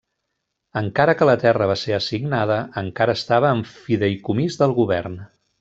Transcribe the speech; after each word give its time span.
Encara 0.79 1.13
que 1.19 1.27
la 1.31 1.35
terra 1.43 1.67
va 1.73 1.75
ser 1.83 1.93
assignada, 1.99 2.57
encara 2.83 3.17
estava 3.21 3.55
en 3.59 3.63
fideïcomís 3.75 4.63
del 4.65 4.79
govern. 4.83 5.25